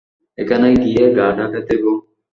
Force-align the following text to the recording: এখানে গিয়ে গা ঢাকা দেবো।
এখানে 0.37 0.67
গিয়ে 0.83 1.05
গা 1.17 1.27
ঢাকা 1.37 1.59
দেবো। 1.67 1.91